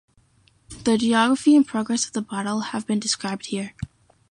[0.83, 3.75] The geography and progress of the battle have been described here.